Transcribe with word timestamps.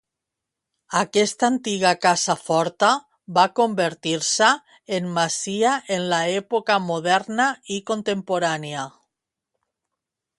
Aquesta 0.99 1.45
antiga 1.55 1.89
casa 2.05 2.35
forta 2.45 2.89
va 3.37 3.43
convertir-se 3.59 4.49
en 4.99 5.11
masia 5.19 5.75
en 5.97 6.07
l'època 6.15 6.79
moderna 6.87 7.49
i 7.77 7.79
contemporània. 7.91 8.87